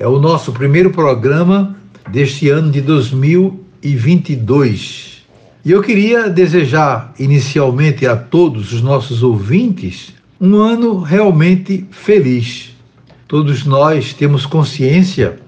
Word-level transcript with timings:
é 0.00 0.08
o 0.08 0.18
nosso 0.18 0.50
primeiro 0.50 0.90
programa 0.90 1.76
deste 2.10 2.48
ano 2.48 2.70
de 2.70 2.80
2022. 2.80 5.26
E 5.62 5.70
eu 5.70 5.82
queria 5.82 6.30
desejar 6.30 7.12
inicialmente 7.18 8.06
a 8.06 8.16
todos 8.16 8.72
os 8.72 8.80
nossos 8.80 9.22
ouvintes 9.22 10.14
um 10.40 10.56
ano 10.56 11.00
realmente 11.00 11.86
feliz. 11.90 12.74
Todos 13.28 13.66
nós 13.66 14.14
temos 14.14 14.46
consciência 14.46 15.38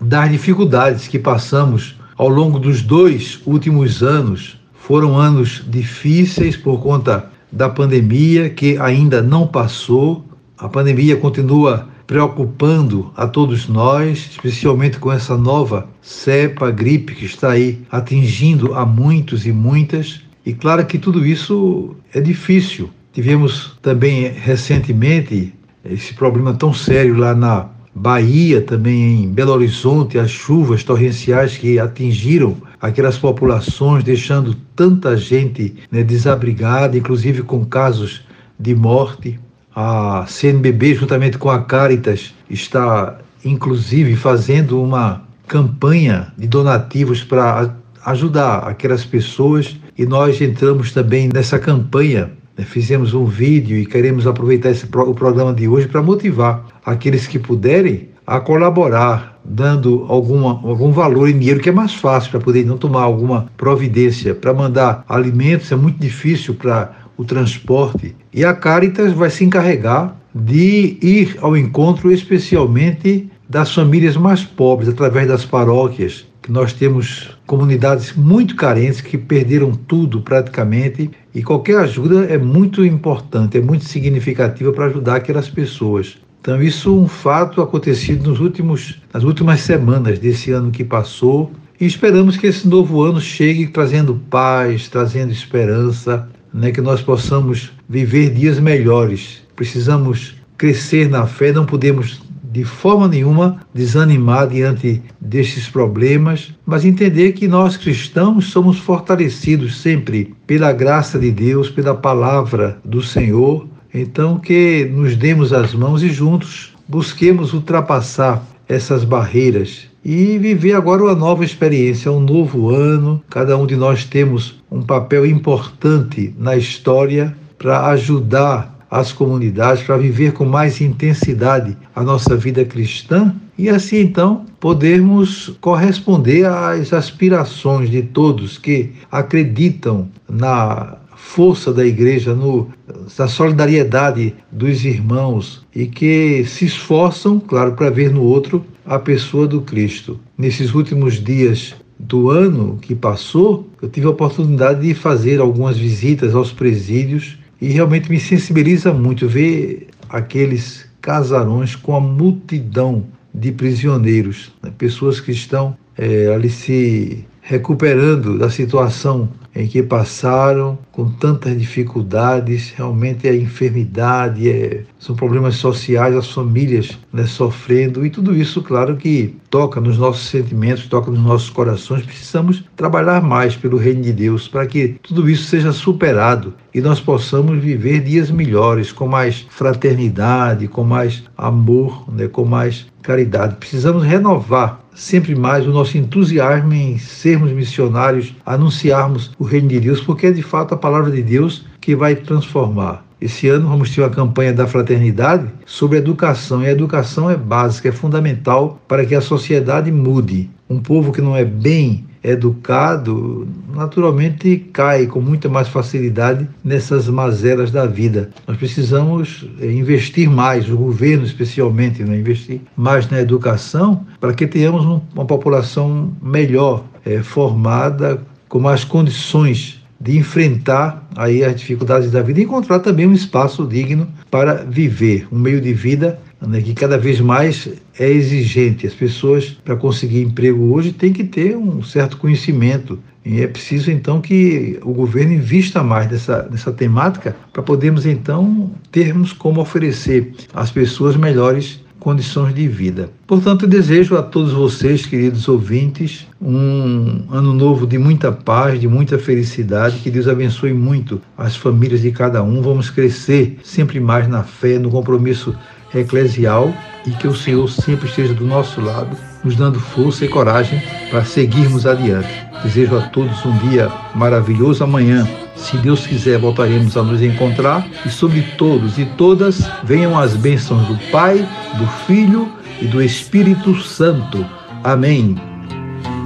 das 0.00 0.28
dificuldades 0.28 1.06
que 1.06 1.20
passamos 1.20 1.94
ao 2.16 2.28
longo 2.28 2.58
dos 2.58 2.82
dois 2.82 3.38
últimos 3.46 4.02
anos. 4.02 4.58
Foram 4.74 5.16
anos 5.16 5.62
difíceis 5.68 6.56
por 6.56 6.82
conta 6.82 7.30
da 7.52 7.68
pandemia 7.68 8.50
que 8.50 8.76
ainda 8.76 9.22
não 9.22 9.46
passou. 9.46 10.24
A 10.58 10.68
pandemia 10.68 11.16
continua 11.16 11.88
preocupando 12.10 13.12
a 13.16 13.28
todos 13.28 13.68
nós, 13.68 14.30
especialmente 14.32 14.98
com 14.98 15.12
essa 15.12 15.38
nova 15.38 15.86
cepa 16.02 16.68
gripe 16.68 17.14
que 17.14 17.24
está 17.24 17.52
aí 17.52 17.82
atingindo 17.88 18.74
a 18.74 18.84
muitos 18.84 19.46
e 19.46 19.52
muitas. 19.52 20.20
E 20.44 20.52
claro 20.52 20.84
que 20.84 20.98
tudo 20.98 21.24
isso 21.24 21.94
é 22.12 22.20
difícil. 22.20 22.90
Tivemos 23.12 23.78
também 23.80 24.28
recentemente 24.28 25.54
esse 25.84 26.12
problema 26.12 26.52
tão 26.52 26.74
sério 26.74 27.16
lá 27.16 27.32
na 27.32 27.68
Bahia, 27.94 28.60
também 28.60 29.22
em 29.22 29.28
Belo 29.28 29.52
Horizonte, 29.52 30.18
as 30.18 30.32
chuvas 30.32 30.82
torrenciais 30.82 31.56
que 31.56 31.78
atingiram 31.78 32.56
aquelas 32.80 33.18
populações, 33.18 34.02
deixando 34.02 34.56
tanta 34.74 35.16
gente 35.16 35.76
né, 35.92 36.02
desabrigada, 36.02 36.98
inclusive 36.98 37.44
com 37.44 37.64
casos 37.64 38.22
de 38.58 38.74
morte. 38.74 39.38
A 39.74 40.24
CNBB, 40.26 40.94
juntamente 40.94 41.38
com 41.38 41.50
a 41.50 41.62
Caritas, 41.62 42.34
está 42.48 43.18
inclusive 43.44 44.16
fazendo 44.16 44.82
uma 44.82 45.22
campanha 45.46 46.32
de 46.36 46.46
donativos 46.46 47.24
para 47.24 47.74
ajudar 48.04 48.58
aquelas 48.68 49.04
pessoas 49.04 49.76
e 49.96 50.06
nós 50.06 50.40
entramos 50.40 50.92
também 50.92 51.28
nessa 51.32 51.58
campanha. 51.58 52.30
Né? 52.56 52.64
Fizemos 52.64 53.14
um 53.14 53.24
vídeo 53.24 53.76
e 53.76 53.86
queremos 53.86 54.26
aproveitar 54.26 54.70
esse, 54.70 54.86
o 54.86 55.14
programa 55.14 55.52
de 55.52 55.68
hoje 55.68 55.88
para 55.88 56.02
motivar 56.02 56.64
aqueles 56.84 57.26
que 57.26 57.38
puderem 57.38 58.10
a 58.26 58.38
colaborar, 58.38 59.40
dando 59.44 60.06
alguma, 60.08 60.50
algum 60.50 60.92
valor 60.92 61.28
em 61.28 61.38
dinheiro, 61.38 61.58
que 61.58 61.68
é 61.68 61.72
mais 61.72 61.94
fácil 61.94 62.30
para 62.30 62.40
poder 62.40 62.64
não 62.64 62.78
tomar 62.78 63.02
alguma 63.02 63.48
providência. 63.56 64.34
Para 64.34 64.54
mandar 64.54 65.04
alimentos 65.08 65.72
é 65.72 65.76
muito 65.76 65.98
difícil 65.98 66.54
para 66.54 66.92
o 67.20 67.24
transporte. 67.24 68.16
E 68.32 68.42
a 68.46 68.54
Caritas 68.54 69.12
vai 69.12 69.28
se 69.28 69.44
encarregar 69.44 70.16
de 70.34 70.96
ir 71.02 71.36
ao 71.42 71.54
encontro 71.54 72.10
especialmente 72.10 73.30
das 73.46 73.74
famílias 73.74 74.16
mais 74.16 74.42
pobres, 74.42 74.88
através 74.88 75.28
das 75.28 75.44
paróquias, 75.44 76.26
que 76.40 76.50
nós 76.50 76.72
temos 76.72 77.36
comunidades 77.46 78.14
muito 78.14 78.56
carentes 78.56 79.02
que 79.02 79.18
perderam 79.18 79.72
tudo 79.72 80.22
praticamente 80.22 81.10
e 81.34 81.42
qualquer 81.42 81.80
ajuda 81.80 82.24
é 82.24 82.38
muito 82.38 82.86
importante, 82.86 83.58
é 83.58 83.60
muito 83.60 83.84
significativa 83.84 84.72
para 84.72 84.86
ajudar 84.86 85.16
aquelas 85.16 85.48
pessoas. 85.50 86.16
Então 86.40 86.62
isso 86.62 86.88
é 86.88 86.92
um 86.92 87.08
fato 87.08 87.60
acontecido 87.60 88.30
nos 88.30 88.40
últimos, 88.40 88.98
nas 89.12 89.24
últimas 89.24 89.60
semanas 89.60 90.18
desse 90.18 90.52
ano 90.52 90.70
que 90.70 90.84
passou 90.84 91.52
e 91.78 91.84
esperamos 91.84 92.38
que 92.38 92.46
esse 92.46 92.66
novo 92.66 93.02
ano 93.02 93.20
chegue 93.20 93.66
trazendo 93.66 94.14
paz, 94.30 94.88
trazendo 94.88 95.32
esperança, 95.32 96.26
né, 96.52 96.70
que 96.70 96.80
nós 96.80 97.00
possamos 97.00 97.72
viver 97.88 98.30
dias 98.30 98.58
melhores. 98.58 99.42
Precisamos 99.56 100.34
crescer 100.56 101.08
na 101.08 101.26
fé, 101.26 101.52
não 101.52 101.64
podemos 101.64 102.20
de 102.52 102.64
forma 102.64 103.06
nenhuma 103.06 103.60
desanimar 103.72 104.48
diante 104.48 105.00
destes 105.20 105.68
problemas, 105.68 106.52
mas 106.66 106.84
entender 106.84 107.32
que 107.32 107.46
nós 107.46 107.76
cristãos 107.76 108.46
somos 108.46 108.78
fortalecidos 108.78 109.80
sempre 109.80 110.34
pela 110.46 110.72
graça 110.72 111.18
de 111.18 111.30
Deus, 111.30 111.70
pela 111.70 111.94
palavra 111.94 112.78
do 112.84 113.02
Senhor. 113.02 113.68
Então, 113.94 114.38
que 114.38 114.84
nos 114.92 115.16
demos 115.16 115.52
as 115.52 115.74
mãos 115.74 116.02
e 116.02 116.08
juntos 116.08 116.74
busquemos 116.88 117.52
ultrapassar 117.54 118.44
essas 118.68 119.04
barreiras 119.04 119.89
e 120.04 120.38
viver 120.38 120.74
agora 120.74 121.04
uma 121.04 121.14
nova 121.14 121.44
experiência, 121.44 122.10
um 122.10 122.20
novo 122.20 122.70
ano. 122.70 123.22
Cada 123.28 123.56
um 123.56 123.66
de 123.66 123.76
nós 123.76 124.04
temos 124.04 124.62
um 124.70 124.82
papel 124.82 125.26
importante 125.26 126.34
na 126.38 126.56
história 126.56 127.36
para 127.58 127.86
ajudar 127.88 128.78
as 128.90 129.12
comunidades, 129.12 129.84
para 129.84 129.96
viver 129.96 130.32
com 130.32 130.44
mais 130.44 130.80
intensidade 130.80 131.76
a 131.94 132.02
nossa 132.02 132.36
vida 132.36 132.64
cristã 132.64 133.32
e 133.56 133.68
assim 133.68 134.00
então 134.00 134.44
podermos 134.58 135.56
corresponder 135.60 136.46
às 136.46 136.92
aspirações 136.92 137.88
de 137.88 138.02
todos 138.02 138.58
que 138.58 138.92
acreditam 139.12 140.08
na 140.28 140.96
força 141.14 141.72
da 141.72 141.84
igreja, 141.84 142.34
no, 142.34 142.68
na 143.16 143.28
solidariedade 143.28 144.34
dos 144.50 144.84
irmãos 144.84 145.64
e 145.74 145.86
que 145.86 146.44
se 146.46 146.64
esforçam, 146.64 147.38
claro, 147.38 147.72
para 147.72 147.90
ver 147.90 148.10
no 148.10 148.22
outro 148.22 148.64
a 148.90 148.98
pessoa 148.98 149.46
do 149.46 149.60
Cristo. 149.60 150.18
Nesses 150.36 150.74
últimos 150.74 151.22
dias 151.22 151.76
do 151.96 152.28
ano 152.28 152.76
que 152.82 152.92
passou, 152.92 153.70
eu 153.80 153.88
tive 153.88 154.08
a 154.08 154.10
oportunidade 154.10 154.80
de 154.80 154.94
fazer 154.94 155.40
algumas 155.40 155.78
visitas 155.78 156.34
aos 156.34 156.52
presídios 156.52 157.38
e 157.60 157.68
realmente 157.68 158.10
me 158.10 158.18
sensibiliza 158.18 158.92
muito 158.92 159.28
ver 159.28 159.86
aqueles 160.08 160.90
casarões 161.00 161.76
com 161.76 161.94
a 161.94 162.00
multidão 162.00 163.04
de 163.32 163.52
prisioneiros, 163.52 164.50
né? 164.60 164.72
pessoas 164.76 165.20
que 165.20 165.30
estão 165.30 165.76
é, 165.96 166.26
ali 166.34 166.50
se 166.50 167.24
recuperando 167.50 168.38
da 168.38 168.48
situação 168.48 169.28
em 169.52 169.66
que 169.66 169.82
passaram 169.82 170.78
com 170.92 171.10
tantas 171.10 171.58
dificuldades, 171.58 172.72
realmente 172.76 173.26
é 173.26 173.34
enfermidade, 173.34 174.48
é, 174.48 174.84
são 175.00 175.16
problemas 175.16 175.56
sociais, 175.56 176.14
as 176.14 176.30
famílias 176.30 176.96
né, 177.12 177.26
sofrendo, 177.26 178.06
e 178.06 178.10
tudo 178.10 178.36
isso, 178.36 178.62
claro 178.62 178.96
que 178.96 179.34
toca 179.50 179.80
nos 179.80 179.98
nossos 179.98 180.28
sentimentos, 180.28 180.86
toca 180.86 181.10
nos 181.10 181.20
nossos 181.20 181.50
corações. 181.50 182.04
Precisamos 182.04 182.62
trabalhar 182.76 183.20
mais 183.20 183.56
pelo 183.56 183.76
reino 183.76 184.02
de 184.02 184.12
Deus 184.12 184.46
para 184.46 184.64
que 184.64 185.00
tudo 185.02 185.28
isso 185.28 185.48
seja 185.48 185.72
superado 185.72 186.54
e 186.72 186.80
nós 186.80 187.00
possamos 187.00 187.58
viver 187.58 188.00
dias 188.00 188.30
melhores, 188.30 188.92
com 188.92 189.08
mais 189.08 189.44
fraternidade, 189.50 190.68
com 190.68 190.84
mais 190.84 191.24
amor, 191.36 192.04
né, 192.12 192.28
com 192.28 192.44
mais 192.44 192.86
caridade. 193.02 193.56
Precisamos 193.56 194.04
renovar 194.04 194.79
sempre 194.94 195.34
mais 195.34 195.66
o 195.66 195.70
nosso 195.70 195.96
entusiasmo 195.96 196.72
em 196.72 196.98
sermos 196.98 197.52
missionários, 197.52 198.34
anunciarmos 198.44 199.30
o 199.38 199.44
reino 199.44 199.68
de 199.68 199.80
Deus, 199.80 200.00
porque 200.00 200.26
é 200.26 200.32
de 200.32 200.42
fato 200.42 200.74
a 200.74 200.78
palavra 200.78 201.10
de 201.10 201.22
Deus 201.22 201.64
que 201.80 201.94
vai 201.94 202.14
transformar. 202.16 203.04
Esse 203.20 203.48
ano 203.48 203.68
vamos 203.68 203.94
ter 203.94 204.00
uma 204.00 204.08
campanha 204.08 204.52
da 204.52 204.66
fraternidade 204.66 205.46
sobre 205.66 205.98
educação, 205.98 206.62
e 206.62 206.66
a 206.66 206.72
educação 206.72 207.30
é 207.30 207.36
básica, 207.36 207.90
é 207.90 207.92
fundamental 207.92 208.80
para 208.88 209.04
que 209.04 209.14
a 209.14 209.20
sociedade 209.20 209.92
mude. 209.92 210.48
Um 210.68 210.80
povo 210.80 211.12
que 211.12 211.20
não 211.20 211.36
é 211.36 211.44
bem 211.44 212.06
educado, 212.22 213.48
naturalmente 213.74 214.56
cai 214.72 215.06
com 215.06 215.20
muita 215.20 215.48
mais 215.48 215.68
facilidade 215.68 216.48
nessas 216.62 217.08
mazelas 217.08 217.70
da 217.70 217.86
vida. 217.86 218.30
Nós 218.46 218.56
precisamos 218.56 219.48
eh, 219.60 219.72
investir 219.72 220.28
mais, 220.28 220.68
o 220.70 220.76
governo 220.76 221.24
especialmente, 221.24 222.04
né? 222.04 222.18
investir 222.18 222.60
mais 222.76 223.08
na 223.08 223.20
educação 223.20 224.04
para 224.20 224.34
que 224.34 224.46
tenhamos 224.46 224.84
uma 225.14 225.24
população 225.24 226.12
melhor 226.22 226.84
é, 227.04 227.22
formada, 227.22 228.20
com 228.48 228.58
mais 228.58 228.84
condições 228.84 229.80
de 230.00 230.16
enfrentar 230.16 231.06
aí 231.14 231.44
as 231.44 231.54
dificuldades 231.56 232.10
da 232.10 232.22
vida 232.22 232.40
e 232.40 232.44
encontrar 232.44 232.78
também 232.80 233.06
um 233.06 233.12
espaço 233.12 233.66
digno 233.66 234.08
para 234.30 234.64
viver, 234.64 235.28
um 235.30 235.38
meio 235.38 235.60
de 235.60 235.74
vida 235.74 236.18
né, 236.46 236.60
que 236.60 236.74
cada 236.74 236.96
vez 236.96 237.20
mais 237.20 237.68
é 237.98 238.08
exigente. 238.08 238.86
As 238.86 238.94
pessoas, 238.94 239.50
para 239.64 239.76
conseguir 239.76 240.22
emprego 240.22 240.72
hoje, 240.72 240.92
têm 240.92 241.12
que 241.12 241.24
ter 241.24 241.56
um 241.56 241.82
certo 241.82 242.16
conhecimento. 242.16 242.98
E 243.24 243.42
é 243.42 243.46
preciso, 243.46 243.90
então, 243.90 244.20
que 244.20 244.78
o 244.82 244.92
governo 244.92 245.34
invista 245.34 245.82
mais 245.82 246.10
nessa, 246.10 246.48
nessa 246.50 246.72
temática 246.72 247.36
para 247.52 247.62
podermos, 247.62 248.06
então, 248.06 248.70
termos 248.90 249.32
como 249.32 249.60
oferecer 249.60 250.32
às 250.54 250.70
pessoas 250.70 251.16
melhores 251.16 251.80
condições 252.00 252.54
de 252.54 252.66
vida. 252.66 253.10
Portanto, 253.26 253.66
desejo 253.66 254.16
a 254.16 254.22
todos 254.22 254.52
vocês, 254.52 255.04
queridos 255.04 255.46
ouvintes, 255.46 256.26
um 256.40 257.24
ano 257.30 257.52
novo 257.52 257.86
de 257.86 257.98
muita 257.98 258.32
paz, 258.32 258.80
de 258.80 258.88
muita 258.88 259.18
felicidade, 259.18 259.98
que 259.98 260.10
Deus 260.10 260.26
abençoe 260.26 260.72
muito 260.72 261.20
as 261.36 261.54
famílias 261.54 262.00
de 262.00 262.10
cada 262.10 262.42
um. 262.42 262.62
Vamos 262.62 262.88
crescer 262.88 263.58
sempre 263.62 264.00
mais 264.00 264.26
na 264.26 264.42
fé, 264.42 264.78
no 264.78 264.90
compromisso 264.90 265.54
eclesial 265.94 266.72
e 267.06 267.10
que 267.10 267.26
o 267.26 267.34
Senhor 267.34 267.68
sempre 267.68 268.08
esteja 268.08 268.34
do 268.34 268.44
nosso 268.44 268.80
lado, 268.80 269.16
nos 269.42 269.56
dando 269.56 269.80
força 269.80 270.24
e 270.24 270.28
coragem 270.28 270.82
para 271.10 271.24
seguirmos 271.24 271.86
adiante. 271.86 272.28
Desejo 272.62 272.98
a 272.98 273.02
todos 273.02 273.44
um 273.44 273.56
dia 273.58 273.90
maravilhoso 274.14 274.84
amanhã. 274.84 275.26
Se 275.56 275.76
Deus 275.78 276.06
quiser, 276.06 276.38
voltaremos 276.38 276.96
a 276.96 277.02
nos 277.02 277.22
encontrar 277.22 277.86
e 278.04 278.10
sobre 278.10 278.42
todos 278.56 278.98
e 278.98 279.04
todas 279.04 279.70
venham 279.82 280.18
as 280.18 280.34
bênçãos 280.36 280.86
do 280.86 280.96
Pai, 281.10 281.46
do 281.76 281.86
Filho 282.06 282.50
e 282.80 282.86
do 282.86 283.02
Espírito 283.02 283.74
Santo. 283.80 284.44
Amém. 284.84 285.36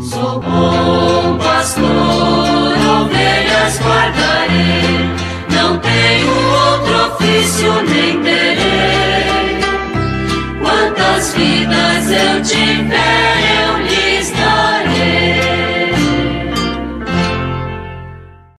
Sou 0.01 0.41
bom 0.41 1.39
pastor, 1.39 1.85
ovelhas 3.03 3.81
guardarei, 3.81 5.11
não 5.51 5.79
tenho 5.79 6.29
outro 6.29 7.15
ofício 7.15 7.73
nem 7.89 8.23
terei. 8.23 8.44
Vidas 11.37 12.11
eu 12.11 12.43
tiver 12.43 13.34